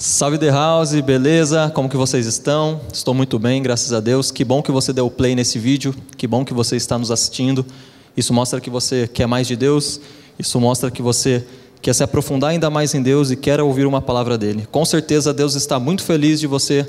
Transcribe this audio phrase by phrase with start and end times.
[0.00, 1.72] Salve The House, beleza?
[1.74, 2.80] Como que vocês estão?
[2.92, 4.30] Estou muito bem, graças a Deus.
[4.30, 5.92] Que bom que você deu play nesse vídeo.
[6.16, 7.66] Que bom que você está nos assistindo.
[8.16, 10.00] Isso mostra que você quer mais de Deus.
[10.38, 11.44] Isso mostra que você
[11.82, 14.68] quer se aprofundar ainda mais em Deus e quer ouvir uma palavra dele.
[14.70, 16.88] Com certeza Deus está muito feliz de você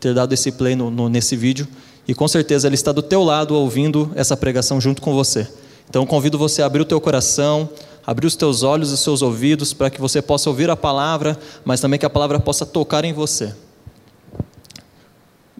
[0.00, 1.68] ter dado esse play no, no, nesse vídeo
[2.08, 5.46] e com certeza Ele está do teu lado ouvindo essa pregação junto com você.
[5.88, 7.68] Então convido você a abrir o teu coração,
[8.08, 11.38] abrir os teus olhos e os seus ouvidos para que você possa ouvir a palavra,
[11.62, 13.54] mas também que a palavra possa tocar em você.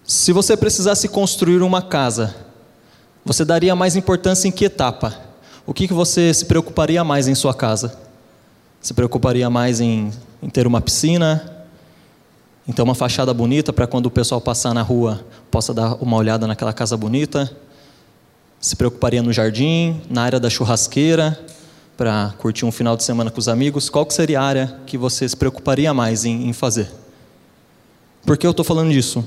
[0.02, 2.34] Se você precisasse construir uma casa,
[3.22, 5.14] você daria mais importância em que etapa?
[5.66, 7.98] O que, que você se preocuparia mais em sua casa?
[8.80, 10.10] Se preocuparia mais em,
[10.42, 11.66] em ter uma piscina,
[12.66, 16.16] em ter uma fachada bonita para quando o pessoal passar na rua possa dar uma
[16.16, 17.54] olhada naquela casa bonita?
[18.58, 21.38] Se preocuparia no jardim, na área da churrasqueira,
[21.98, 25.28] para curtir um final de semana com os amigos, qual seria a área que você
[25.28, 26.88] se preocuparia mais em, em fazer?
[28.24, 29.24] Por que eu estou falando disso?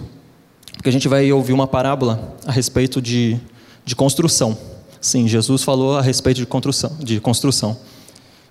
[0.71, 3.37] Porque a gente vai ouvir uma parábola a respeito de,
[3.83, 4.57] de construção.
[5.01, 7.77] Sim, Jesus falou a respeito de construção, de construção.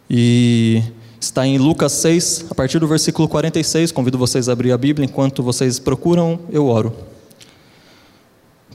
[0.09, 0.83] E
[1.19, 3.91] está em Lucas 6, a partir do versículo 46.
[3.91, 6.95] Convido vocês a abrir a Bíblia enquanto vocês procuram, eu oro.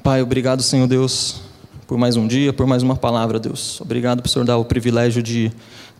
[0.02, 1.41] Pai, obrigado, Senhor Deus,
[1.88, 3.80] por mais um dia, por mais uma palavra, Deus.
[3.80, 5.52] Obrigado por Senhor dar o privilégio de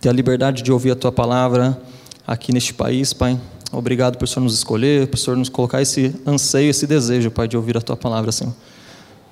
[0.02, 1.80] ter a liberdade de ouvir a Tua palavra
[2.26, 3.40] aqui neste país, Pai.
[3.72, 7.56] Obrigado por Senhor nos escolher, por Senhor nos colocar esse anseio, esse desejo, Pai, de
[7.56, 8.54] ouvir a Tua palavra, Senhor.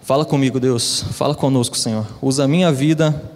[0.04, 1.04] Fala comigo, Deus.
[1.14, 2.06] Fala conosco, Senhor.
[2.22, 3.32] Usa a minha vida,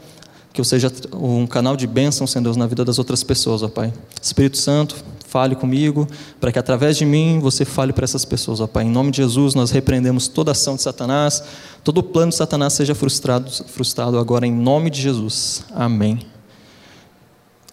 [0.53, 3.67] que eu seja um canal de bênção, Senhor Deus, na vida das outras pessoas, ó
[3.67, 3.91] Pai.
[4.21, 4.95] Espírito Santo,
[5.27, 6.07] fale comigo,
[6.39, 8.85] para que através de mim você fale para essas pessoas, ó Pai.
[8.85, 11.43] Em nome de Jesus, nós repreendemos toda ação de Satanás,
[11.83, 15.63] todo plano de Satanás seja frustrado, frustrado agora em nome de Jesus.
[15.75, 16.19] Amém.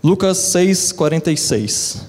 [0.02, 2.02] Lucas 6:46.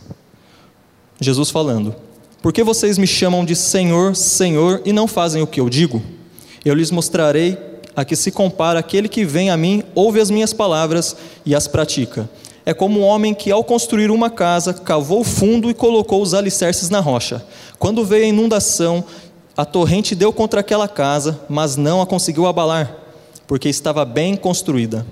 [1.21, 1.95] Jesus falando:
[2.41, 6.01] Por que vocês me chamam de Senhor, Senhor e não fazem o que eu digo?
[6.65, 7.57] Eu lhes mostrarei
[7.95, 11.15] a que se compara aquele que vem a mim, ouve as minhas palavras
[11.45, 12.29] e as pratica.
[12.65, 16.89] É como um homem que, ao construir uma casa, cavou fundo e colocou os alicerces
[16.89, 17.45] na rocha.
[17.77, 19.03] Quando veio a inundação
[19.57, 22.93] a torrente deu contra aquela casa, mas não a conseguiu abalar,
[23.47, 25.05] porque estava bem construída.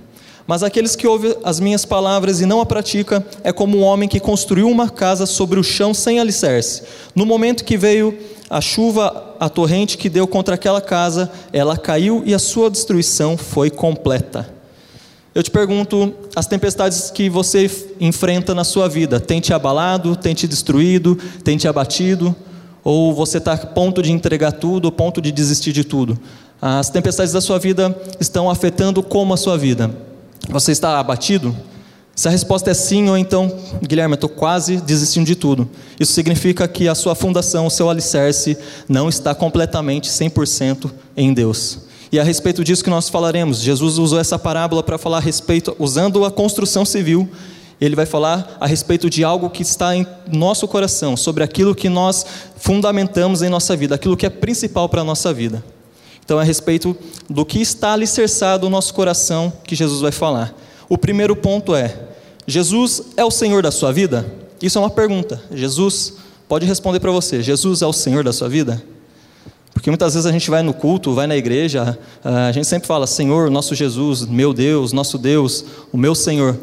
[0.45, 4.09] Mas aqueles que ouvem as minhas palavras e não a praticam, é como um homem
[4.09, 6.83] que construiu uma casa sobre o chão sem alicerce.
[7.15, 8.17] No momento que veio
[8.49, 13.37] a chuva, a torrente que deu contra aquela casa, ela caiu e a sua destruição
[13.37, 14.52] foi completa.
[15.35, 20.35] Eu te pergunto, as tempestades que você enfrenta na sua vida, tem te abalado, tem
[20.35, 22.35] te destruído, tem te abatido?
[22.83, 26.19] Ou você está a ponto de entregar tudo, ponto de desistir de tudo?
[26.61, 29.89] As tempestades da sua vida estão afetando como a sua vida?
[30.49, 31.55] Você está abatido?
[32.15, 33.51] Se a resposta é sim, ou então,
[33.81, 35.67] Guilherme, eu estou quase desistindo de tudo.
[35.99, 38.55] Isso significa que a sua fundação, o seu alicerce,
[38.87, 41.79] não está completamente 100% em Deus.
[42.13, 45.75] E a respeito disso que nós falaremos, Jesus usou essa parábola para falar a respeito,
[45.79, 47.27] usando a construção civil,
[47.81, 51.89] ele vai falar a respeito de algo que está em nosso coração, sobre aquilo que
[51.89, 52.23] nós
[52.55, 55.65] fundamentamos em nossa vida, aquilo que é principal para a nossa vida.
[56.23, 56.95] Então, é a respeito
[57.27, 60.55] do que está alicerçado no nosso coração que Jesus vai falar.
[60.87, 61.97] O primeiro ponto é:
[62.45, 64.23] Jesus é o Senhor da sua vida?
[64.61, 65.41] Isso é uma pergunta.
[65.51, 66.13] Jesus
[66.47, 68.92] pode responder para você: Jesus é o Senhor da sua vida?
[69.73, 73.07] Porque muitas vezes a gente vai no culto, vai na igreja, a gente sempre fala:
[73.07, 76.57] Senhor, nosso Jesus, meu Deus, nosso Deus, o meu Senhor.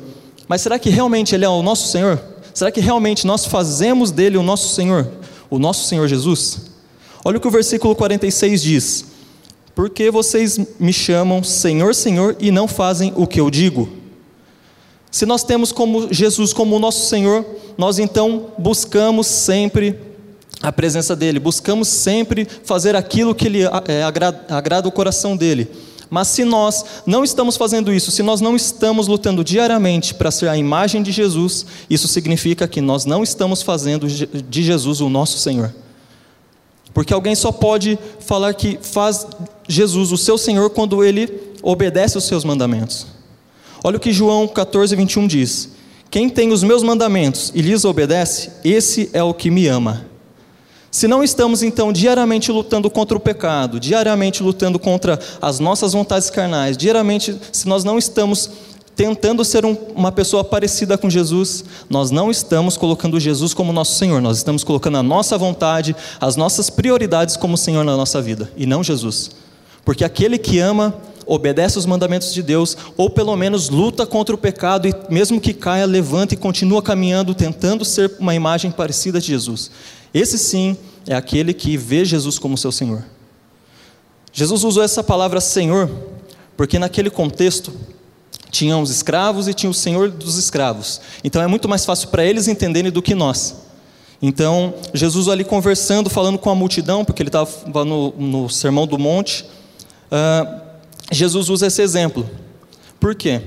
[0.46, 2.20] Mas será que realmente Ele é o nosso Senhor?
[2.54, 5.08] Será que realmente nós fazemos dele o nosso Senhor,
[5.48, 6.70] o nosso Senhor Jesus?
[7.24, 9.04] Olha o que o versículo 46 diz:
[9.74, 13.88] Porque vocês me chamam Senhor, Senhor e não fazem o que eu digo?
[15.10, 17.44] Se nós temos como Jesus como o nosso Senhor,
[17.76, 19.98] nós então buscamos sempre
[20.62, 25.70] a presença dele, buscamos sempre fazer aquilo que ele é, agrada, agrada o coração dele.
[26.10, 30.48] Mas se nós não estamos fazendo isso, se nós não estamos lutando diariamente para ser
[30.48, 35.38] a imagem de Jesus, isso significa que nós não estamos fazendo de Jesus o nosso
[35.38, 35.72] Senhor.
[36.92, 39.24] Porque alguém só pode falar que faz
[39.68, 43.06] Jesus o seu Senhor quando ele obedece os seus mandamentos.
[43.84, 45.70] Olha o que João 14, 21 diz:
[46.10, 50.09] Quem tem os meus mandamentos e lhes obedece, esse é o que me ama.
[50.90, 56.30] Se não estamos então diariamente lutando contra o pecado, diariamente lutando contra as nossas vontades
[56.30, 58.50] carnais, diariamente, se nós não estamos
[58.96, 63.96] tentando ser um, uma pessoa parecida com Jesus, nós não estamos colocando Jesus como nosso
[63.96, 68.50] Senhor, nós estamos colocando a nossa vontade, as nossas prioridades como Senhor na nossa vida,
[68.56, 69.30] e não Jesus.
[69.84, 70.94] Porque aquele que ama,
[71.24, 75.54] obedece os mandamentos de Deus, ou pelo menos luta contra o pecado e, mesmo que
[75.54, 79.70] caia, levanta e continua caminhando, tentando ser uma imagem parecida de Jesus.
[80.12, 80.76] Esse sim
[81.06, 83.04] é aquele que vê Jesus como seu Senhor.
[84.32, 85.90] Jesus usou essa palavra Senhor
[86.56, 87.72] porque naquele contexto
[88.50, 91.00] tinham os escravos e tinha o Senhor dos escravos.
[91.24, 93.56] Então é muito mais fácil para eles entenderem do que nós.
[94.22, 98.98] Então, Jesus ali conversando, falando com a multidão, porque ele estava no, no, Sermão do
[98.98, 99.46] Monte,
[100.12, 100.60] uh,
[101.10, 102.28] Jesus usa esse exemplo.
[102.98, 103.40] Por quê?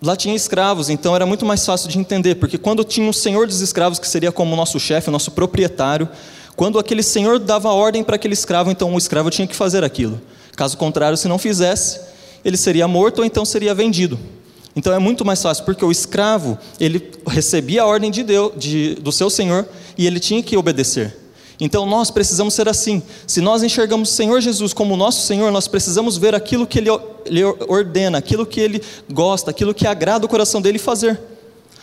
[0.00, 3.48] Lá tinha escravos, então era muito mais fácil de entender, porque quando tinha o senhor
[3.48, 6.08] dos escravos, que seria como o nosso chefe, o nosso proprietário,
[6.54, 10.20] quando aquele senhor dava ordem para aquele escravo, então o escravo tinha que fazer aquilo.
[10.54, 12.00] Caso contrário, se não fizesse,
[12.44, 14.18] ele seria morto ou então seria vendido.
[14.74, 18.94] Então é muito mais fácil, porque o escravo, ele recebia a ordem de Deus, de,
[18.96, 19.66] do seu senhor,
[19.96, 21.16] e ele tinha que obedecer.
[21.60, 23.02] Então nós precisamos ser assim.
[23.26, 26.90] Se nós enxergamos o Senhor Jesus como nosso Senhor, nós precisamos ver aquilo que ele,
[27.68, 31.20] ordena, aquilo que ele gosta, aquilo que agrada o coração dele fazer.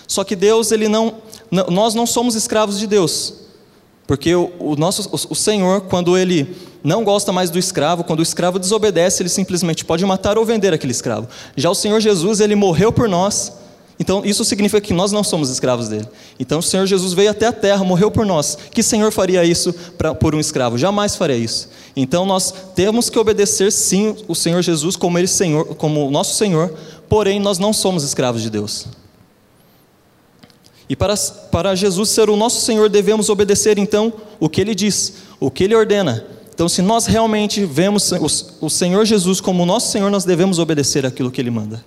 [0.08, 1.16] Só que Deus, ele não,
[1.52, 3.34] nós não somos escravos de Deus.
[4.08, 8.24] Porque o, o nosso, o Senhor, quando ele não gosta mais do escravo, quando o
[8.24, 11.28] escravo desobedece, ele simplesmente pode matar ou vender aquele escravo.
[11.58, 13.52] Já o Senhor Jesus, ele morreu por nós
[13.98, 16.08] então, isso significa que nós não somos escravos dele.
[16.38, 18.58] Então, o Senhor Jesus veio até a terra, morreu por nós.
[18.72, 20.78] Que Senhor faria isso pra, por um escravo?
[20.78, 21.70] Jamais faria isso.
[21.96, 26.74] Então, nós temos que obedecer, sim, o Senhor Jesus como ele Senhor, como nosso Senhor,
[27.08, 28.86] porém, nós não somos escravos de Deus.
[30.90, 31.16] E para,
[31.50, 34.12] para Jesus ser o nosso Senhor, devemos obedecer, então,
[34.42, 36.26] o que ele diz, o que ele ordena.
[36.54, 41.06] Então, se nós realmente vemos o, o Senhor Jesus como nosso Senhor, nós devemos obedecer
[41.06, 41.84] aquilo que ele manda.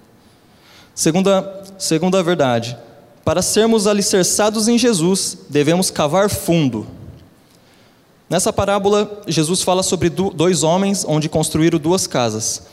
[0.98, 2.76] Segunda, segunda verdade,
[3.24, 6.88] para sermos alicerçados em Jesus, devemos cavar fundo.
[8.28, 12.64] Nessa parábola, Jesus fala sobre dois homens onde construíram duas casas.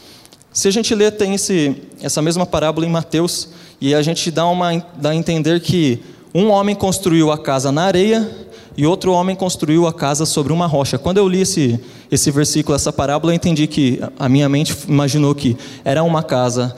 [0.51, 3.49] Se a gente ler, tem esse, essa mesma parábola em Mateus,
[3.79, 6.01] e a gente dá, uma, dá a entender que
[6.33, 8.27] um homem construiu a casa na areia
[8.75, 10.97] e outro homem construiu a casa sobre uma rocha.
[10.97, 11.79] Quando eu li esse,
[12.11, 16.75] esse versículo, essa parábola, eu entendi que a minha mente imaginou que era uma casa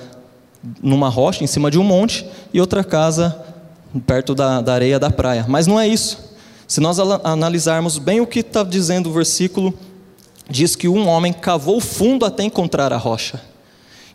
[0.82, 3.44] numa rocha, em cima de um monte, e outra casa
[4.06, 5.46] perto da, da areia da praia.
[5.48, 6.36] Mas não é isso.
[6.68, 9.74] Se nós analisarmos bem o que está dizendo o versículo,
[10.50, 13.42] diz que um homem cavou fundo até encontrar a rocha.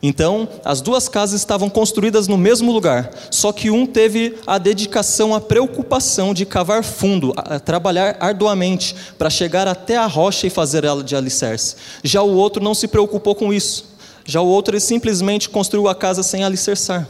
[0.02, 5.32] Então, as duas casas estavam construídas no mesmo lugar, só que um teve a dedicação,
[5.32, 7.32] a preocupação de cavar fundo,
[7.64, 11.76] trabalhar arduamente para chegar até a rocha e fazer ela de alicerce.
[12.02, 13.92] Já o outro não se preocupou com isso.
[14.24, 17.08] Já o outro ele simplesmente construiu a casa sem alicerçar.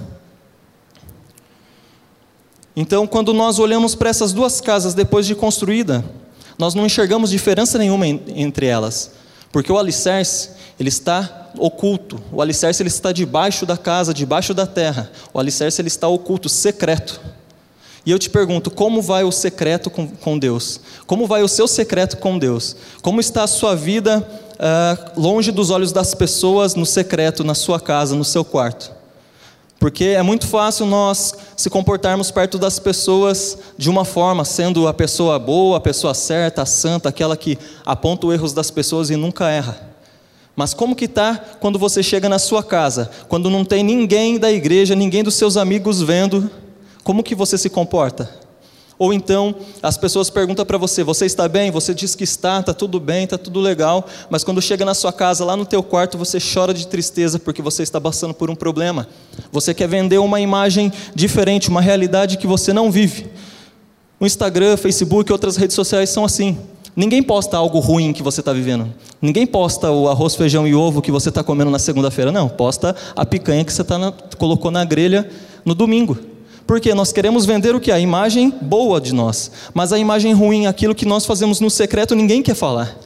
[2.75, 6.03] Então, quando nós olhamos para essas duas casas depois de construída,
[6.59, 9.13] nós não enxergamos diferença nenhuma entre elas,
[9.51, 10.51] porque o alicerce
[10.81, 15.83] ele está oculto, o alicerce ele está debaixo da casa, debaixo da terra, o alicerce
[15.83, 17.21] ele está oculto, secreto.
[18.05, 20.81] E eu te pergunto, como vai o secreto com, com Deus?
[21.07, 22.75] Como vai o seu secreto com Deus?
[23.01, 27.79] Como está a sua vida uh, longe dos olhos das pessoas, no secreto, na sua
[27.79, 28.93] casa, no seu quarto.
[29.79, 34.95] Porque é muito fácil nós se comportarmos perto das pessoas de uma forma, sendo a
[34.95, 39.17] pessoa boa, a pessoa certa, a santa, aquela que aponta os erros das pessoas e
[39.17, 39.91] nunca erra.
[40.55, 44.53] Mas como que está quando você chega na sua casa, quando não tem ninguém da
[44.53, 46.49] igreja, ninguém dos seus amigos vendo,
[47.03, 48.43] como que você se comporta?
[48.99, 51.73] Ou então as pessoas perguntam para você: você está bem?
[51.73, 55.13] Você diz que está, está tudo bem, está tudo legal, mas quando chega na sua
[55.13, 58.55] casa, lá no teu quarto, você chora de tristeza porque você está passando por um
[58.55, 59.09] problema.
[59.51, 63.29] Você quer vender uma imagem diferente, uma realidade que você não vive.
[64.21, 66.57] O Instagram, Facebook, outras redes sociais são assim.
[66.95, 68.87] Ninguém posta algo ruim que você está vivendo.
[69.21, 72.31] Ninguém posta o arroz, feijão e ovo que você está comendo na segunda-feira.
[72.31, 75.29] Não, posta a picanha que você tá na, colocou na grelha
[75.65, 76.17] no domingo.
[76.67, 77.91] Porque nós queremos vender o que?
[77.91, 79.51] A imagem boa de nós.
[79.75, 82.97] Mas a imagem ruim, aquilo que nós fazemos no secreto, ninguém quer falar.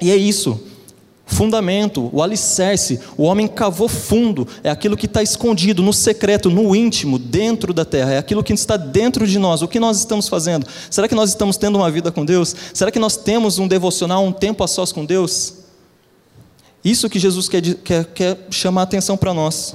[0.00, 0.60] E é isso.
[1.28, 6.74] Fundamento, o alicerce, o homem cavou fundo, é aquilo que está escondido no secreto, no
[6.74, 9.60] íntimo, dentro da terra, é aquilo que está dentro de nós.
[9.60, 10.64] O que nós estamos fazendo?
[10.88, 12.54] Será que nós estamos tendo uma vida com Deus?
[12.72, 15.54] Será que nós temos um devocional, um tempo a sós com Deus?
[16.84, 19.74] Isso que Jesus quer, quer, quer chamar a atenção para nós.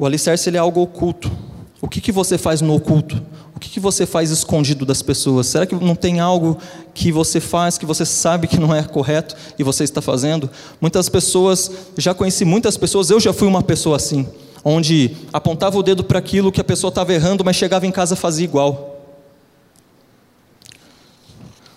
[0.00, 1.30] O alicerce ele é algo oculto.
[1.78, 3.22] O que, que você faz no oculto?
[3.54, 5.46] O que, que você faz escondido das pessoas?
[5.46, 6.56] Será que não tem algo
[6.94, 10.48] que você faz que você sabe que não é correto e você está fazendo?
[10.80, 14.26] Muitas pessoas, já conheci muitas pessoas, eu já fui uma pessoa assim,
[14.64, 18.16] onde apontava o dedo para aquilo que a pessoa estava errando, mas chegava em casa
[18.16, 18.89] fazia igual.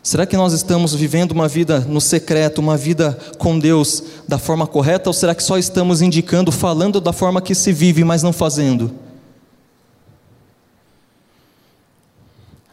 [0.03, 4.67] Será que nós estamos vivendo uma vida no secreto, uma vida com Deus da forma
[4.67, 8.33] correta, ou será que só estamos indicando, falando da forma que se vive, mas não
[8.33, 8.91] fazendo?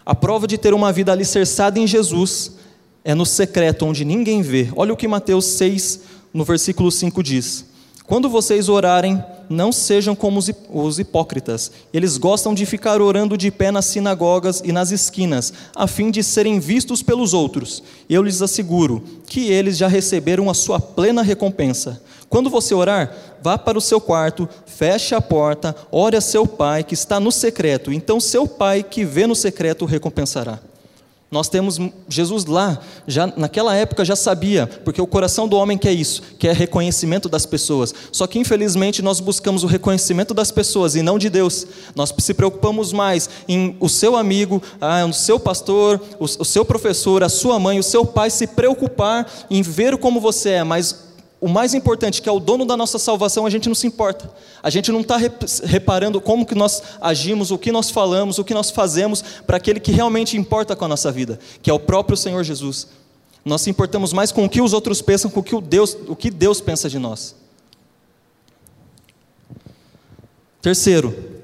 [0.05, 2.57] A prova de ter uma vida alicerçada em Jesus
[3.05, 4.69] é no secreto, onde ninguém vê.
[4.75, 6.01] Olha o que Mateus 6,
[6.35, 7.65] no versículo 5 diz:
[8.11, 10.41] Quando vocês orarem, não sejam como
[10.73, 11.71] os hipócritas.
[11.95, 16.25] Eles gostam de ficar orando de pé nas sinagogas e nas esquinas, a fim de
[16.25, 17.85] serem vistos pelos outros.
[18.09, 22.03] Eu lhes asseguro que eles já receberam a sua plena recompensa.
[22.29, 26.83] Quando você orar, vá para o seu quarto, feche a porta, ore a seu pai
[26.83, 27.93] que está no secreto.
[27.93, 30.59] Então seu pai que vê no secreto recompensará.
[31.31, 35.93] Nós temos Jesus lá, já naquela época já sabia, porque o coração do homem quer
[35.93, 37.95] isso, quer reconhecimento das pessoas.
[38.11, 41.69] Só que infelizmente nós buscamos o reconhecimento das pessoas e não de Deus.
[41.95, 46.65] Nós se preocupamos mais em o seu amigo, ah, o seu pastor, o, o seu
[46.65, 51.10] professor, a sua mãe, o seu pai se preocupar em ver como você é, mas
[51.41, 54.31] o mais importante, que é o dono da nossa salvação, a gente não se importa.
[54.63, 55.17] A gente não está
[55.65, 59.81] reparando como que nós agimos, o que nós falamos, o que nós fazemos para aquele
[59.81, 62.89] que realmente importa com a nossa vida, que é o próprio Senhor Jesus.
[63.43, 66.15] Nós se importamos mais com o que os outros pensam, com o que Deus, o
[66.15, 67.35] que Deus pensa de nós.
[70.61, 71.41] Terceiro,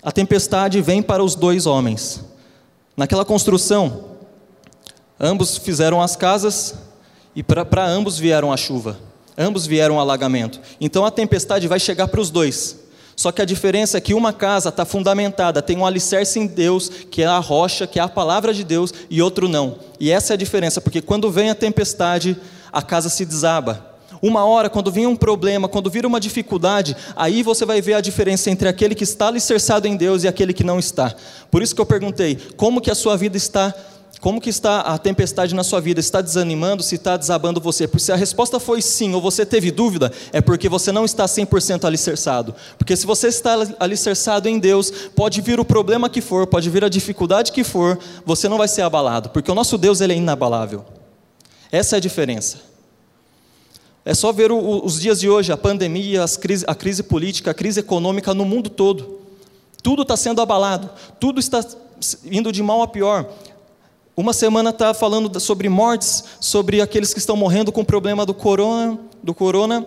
[0.00, 2.22] a tempestade vem para os dois homens.
[2.96, 4.04] Naquela construção,
[5.18, 6.76] ambos fizeram as casas
[7.34, 9.07] e para ambos vieram a chuva
[9.38, 10.60] ambos vieram ao alagamento.
[10.80, 12.76] Então a tempestade vai chegar para os dois.
[13.18, 16.88] Só que a diferença é que uma casa está fundamentada, tem um alicerce em Deus,
[16.88, 19.76] que é a rocha, que é a palavra de Deus, e outro não.
[19.98, 22.36] E essa é a diferença, porque quando vem a tempestade,
[22.72, 23.88] a casa se desaba.
[24.22, 28.00] Uma hora, quando vir um problema, quando vir uma dificuldade, aí você vai ver a
[28.00, 31.14] diferença entre aquele que está alicerçado em Deus e aquele que não está.
[31.50, 33.74] Por isso que eu perguntei, como que a sua vida está
[34.20, 36.00] como que está a tempestade na sua vida?
[36.00, 36.82] Está desanimando?
[36.82, 37.86] Se está desabando você?
[37.86, 41.24] Porque se a resposta foi sim, ou você teve dúvida, é porque você não está
[41.26, 42.54] 100% alicerçado.
[42.76, 46.84] Porque se você está alicerçado em Deus, pode vir o problema que for, pode vir
[46.84, 50.16] a dificuldade que for, você não vai ser abalado, porque o nosso Deus ele é
[50.16, 50.84] inabalável.
[51.70, 52.58] Essa é a diferença.
[54.04, 56.24] É só ver o, os dias de hoje, a pandemia,
[56.66, 59.20] a crise política, a crise econômica no mundo todo.
[59.80, 61.62] Tudo está sendo abalado, tudo está
[62.24, 63.30] indo de mal a pior.
[64.18, 68.34] Uma semana está falando sobre mortes, sobre aqueles que estão morrendo com o problema do
[68.34, 69.86] corona, do corona.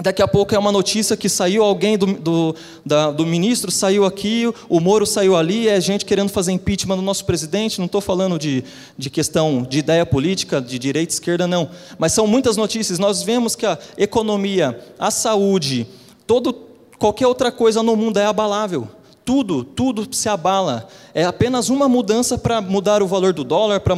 [0.00, 4.04] Daqui a pouco é uma notícia que saiu alguém do, do, da, do ministro, saiu
[4.04, 7.78] aqui, o Moro saiu ali, é gente querendo fazer impeachment do nosso presidente.
[7.78, 8.64] Não estou falando de,
[8.98, 11.70] de questão de ideia política, de direita esquerda, não.
[11.96, 12.98] Mas são muitas notícias.
[12.98, 15.86] Nós vemos que a economia, a saúde,
[16.26, 16.52] todo,
[16.98, 18.88] qualquer outra coisa no mundo é abalável
[19.24, 20.88] tudo, tudo se abala.
[21.14, 23.94] É apenas uma mudança para mudar o valor do dólar, para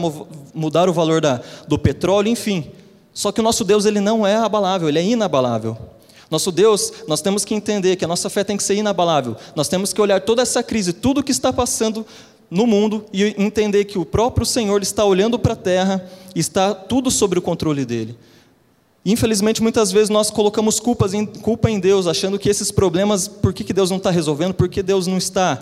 [0.54, 2.70] mudar o valor da, do petróleo, enfim.
[3.12, 5.76] Só que o nosso Deus ele não é abalável, ele é inabalável.
[6.30, 9.36] Nosso Deus, nós temos que entender que a nossa fé tem que ser inabalável.
[9.54, 12.06] Nós temos que olhar toda essa crise, tudo que está passando
[12.50, 16.74] no mundo e entender que o próprio Senhor está olhando para a terra e está
[16.74, 18.16] tudo sobre o controle dele.
[19.04, 23.52] Infelizmente, muitas vezes nós colocamos culpas em, culpa em Deus, achando que esses problemas, por
[23.52, 25.60] que, que Deus não está resolvendo, por que Deus não está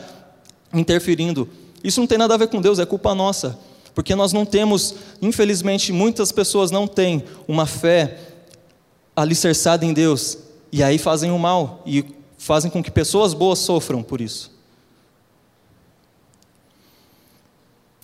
[0.72, 1.48] interferindo.
[1.82, 3.58] Isso não tem nada a ver com Deus, é culpa nossa.
[3.94, 8.18] Porque nós não temos, infelizmente, muitas pessoas não têm uma fé
[9.16, 10.38] alicerçada em Deus,
[10.70, 12.04] e aí fazem o mal, e
[12.36, 14.52] fazem com que pessoas boas sofram por isso.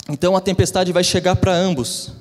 [0.08, 2.12] Então a tempestade vai chegar para ambos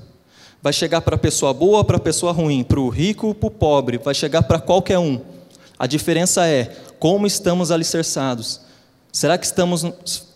[0.66, 3.52] vai chegar para a pessoa boa, para a pessoa ruim, para o rico, para o
[3.52, 5.22] pobre, vai chegar para qualquer um.
[5.78, 8.62] A diferença é como estamos alicerçados.
[9.12, 9.86] Será que estamos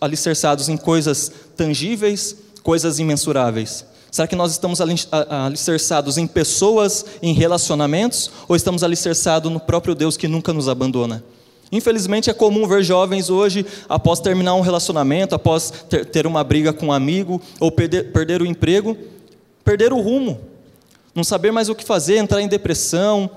[0.00, 3.84] alicerçados em coisas tangíveis, coisas imensuráveis?
[4.08, 10.16] Será que nós estamos alicerçados em pessoas, em relacionamentos, ou estamos alicerçados no próprio Deus
[10.16, 11.24] que nunca nos abandona?
[11.72, 15.72] Infelizmente é comum ver jovens hoje, após terminar um relacionamento, após
[16.12, 18.96] ter, uma briga com um amigo, ou perder, perder o emprego,
[19.64, 20.40] perder o rumo,
[21.14, 23.30] não saber mais o que fazer, entrar em depressão,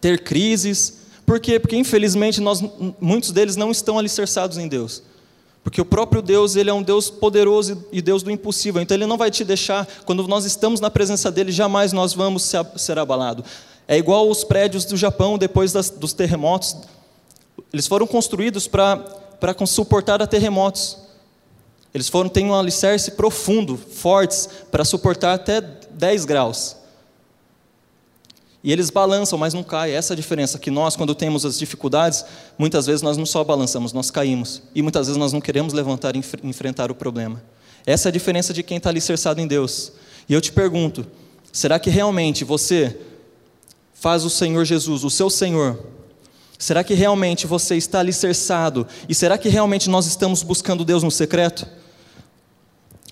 [0.00, 1.02] ter crises.
[1.24, 1.58] Por quê?
[1.58, 2.62] Porque infelizmente nós,
[3.00, 5.02] muitos deles não estão alicerçados em Deus.
[5.62, 8.82] Porque o próprio Deus, ele é um Deus poderoso e Deus do impossível.
[8.82, 12.52] Então ele não vai te deixar, quando nós estamos na presença dele, jamais nós vamos
[12.76, 13.44] ser abalados.
[13.86, 16.76] É igual os prédios do Japão depois das, dos terremotos.
[17.72, 19.04] Eles foram construídos para
[19.66, 20.98] suportar a terremotos.
[21.94, 26.76] Eles foram têm um alicerce profundo, fortes, para suportar até 10 graus.
[28.64, 29.94] E eles balançam, mas não caem.
[29.94, 32.24] Essa é a diferença, que nós, quando temos as dificuldades,
[32.56, 34.62] muitas vezes nós não só balançamos, nós caímos.
[34.74, 37.42] E muitas vezes nós não queremos levantar e enfrentar o problema.
[37.84, 39.92] Essa é a diferença de quem está alicerçado em Deus.
[40.28, 41.04] E eu te pergunto:
[41.52, 42.96] será que realmente você
[43.92, 45.84] faz o Senhor Jesus, o seu Senhor?
[46.56, 48.86] Será que realmente você está alicerçado?
[49.08, 51.66] E será que realmente nós estamos buscando Deus no secreto?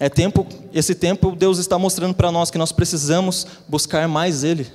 [0.00, 4.66] É tempo, esse tempo Deus está mostrando para nós que nós precisamos buscar mais Ele.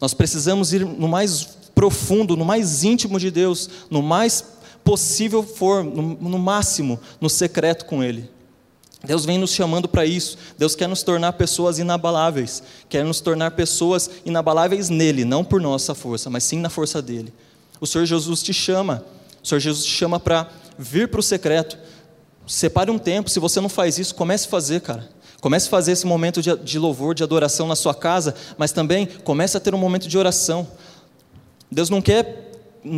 [0.00, 4.44] Nós precisamos ir no mais profundo, no mais íntimo de Deus, no mais
[4.84, 8.28] possível for, no, no máximo, no secreto com Ele.
[9.04, 10.36] Deus vem nos chamando para isso.
[10.58, 12.60] Deus quer nos tornar pessoas inabaláveis.
[12.88, 17.32] Quer nos tornar pessoas inabaláveis nele, não por nossa força, mas sim na força dele.
[17.80, 19.04] O Senhor Jesus te chama.
[19.42, 21.78] O Senhor Jesus te chama para vir para o secreto.
[22.46, 23.30] Separe um tempo.
[23.30, 25.08] Se você não faz isso, comece a fazer, cara.
[25.40, 29.06] Comece a fazer esse momento de, de louvor, de adoração na sua casa, mas também
[29.24, 30.66] comece a ter um momento de oração.
[31.70, 32.52] Deus não quer,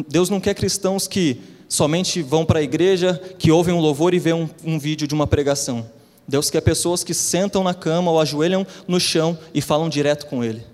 [0.08, 4.18] Deus não quer cristãos que somente vão para a igreja, que ouvem um louvor e
[4.18, 5.86] vêem um, um vídeo de uma pregação.
[6.26, 10.42] Deus quer pessoas que sentam na cama ou ajoelham no chão e falam direto com
[10.42, 10.64] Ele.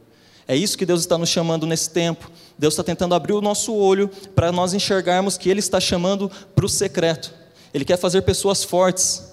[0.47, 2.31] É isso que Deus está nos chamando nesse tempo.
[2.59, 6.67] Deus está tentando abrir o nosso olho para nós enxergarmos que Ele está chamando para
[6.67, 7.33] o secreto.
[7.73, 9.33] Ele quer fazer pessoas fortes.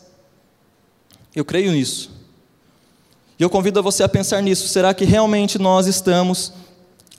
[1.35, 2.11] Eu creio nisso.
[3.39, 4.67] E eu convido você a pensar nisso.
[4.67, 6.53] Será que realmente nós estamos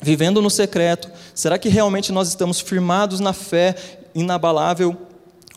[0.01, 1.11] vivendo no secreto?
[1.35, 3.77] Será que realmente nós estamos firmados na fé
[4.15, 4.97] inabalável?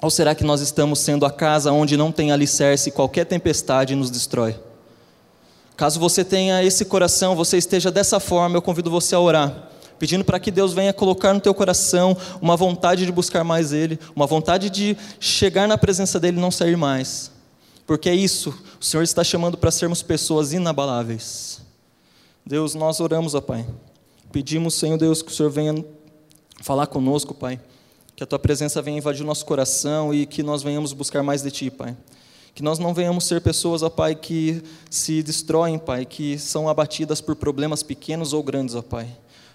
[0.01, 3.95] Ou será que nós estamos sendo a casa onde não tem alicerce e qualquer tempestade
[3.95, 4.55] nos destrói?
[5.77, 9.69] Caso você tenha esse coração, você esteja dessa forma, eu convido você a orar,
[10.01, 13.99] pedindo para que Deus venha colocar no teu coração uma vontade de buscar mais Ele,
[14.15, 17.31] uma vontade de chegar na presença dEle e não sair mais.
[17.85, 21.61] Porque é isso, o Senhor está chamando para sermos pessoas inabaláveis.
[22.43, 23.63] Deus, nós oramos, ó Pai.
[24.31, 25.85] Pedimos, Senhor Deus, que o Senhor venha
[26.63, 27.59] falar conosco, Pai
[28.15, 31.41] que a tua presença venha invadir o nosso coração e que nós venhamos buscar mais
[31.41, 31.97] de ti, Pai.
[32.53, 37.19] Que nós não venhamos ser pessoas, ó Pai, que se destroem, Pai, que são abatidas
[37.19, 39.07] por problemas pequenos ou grandes, ó Pai.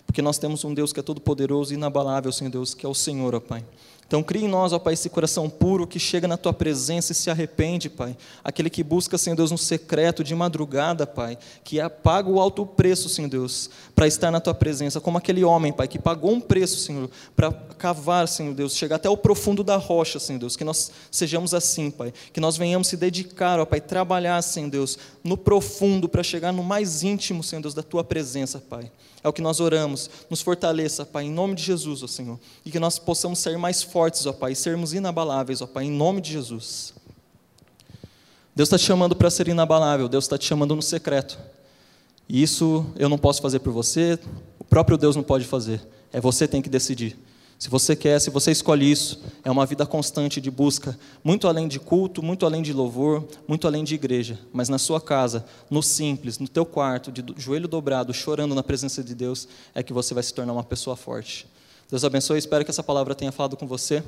[0.06, 2.88] Porque nós temos um Deus que é todo poderoso e inabalável, Senhor Deus, que é
[2.88, 3.64] o Senhor, ó Pai.
[4.06, 7.14] Então, crie em nós, ó Pai, esse coração puro que chega na Tua presença e
[7.14, 8.16] se arrepende, Pai.
[8.44, 11.36] Aquele que busca, Senhor Deus, no secreto, de madrugada, Pai.
[11.64, 15.00] Que paga o alto preço, Senhor Deus, para estar na Tua presença.
[15.00, 19.10] Como aquele homem, Pai, que pagou um preço, Senhor, para cavar, Senhor Deus, chegar até
[19.10, 20.54] o profundo da rocha, Senhor Deus.
[20.54, 22.14] Que nós sejamos assim, Pai.
[22.32, 26.62] Que nós venhamos se dedicar, ó Pai, trabalhar, Senhor Deus, no profundo, para chegar no
[26.62, 28.88] mais íntimo, Senhor Deus, da Tua presença, Pai.
[29.26, 30.08] É o que nós oramos.
[30.30, 32.38] Nos fortaleça, Pai, em nome de Jesus, ó Senhor.
[32.64, 36.20] E que nós possamos ser mais fortes, ó Pai, sermos inabaláveis, ó Pai, em nome
[36.20, 36.94] de Jesus.
[38.54, 41.38] Deus está te chamando para ser inabalável, Deus está te chamando no secreto.
[42.28, 44.18] E isso eu não posso fazer por você,
[44.58, 45.80] o próprio Deus não pode fazer.
[46.12, 47.16] É você que tem que decidir.
[47.58, 51.66] Se você quer, se você escolhe isso, é uma vida constante de busca, muito além
[51.66, 55.82] de culto, muito além de louvor, muito além de igreja, mas na sua casa, no
[55.82, 60.12] simples, no teu quarto, de joelho dobrado, chorando na presença de Deus, é que você
[60.12, 61.46] vai se tornar uma pessoa forte.
[61.88, 64.02] Deus abençoe, espero que essa palavra tenha falado com você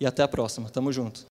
[0.00, 0.68] e até a próxima.
[0.70, 1.20] Tamo junto.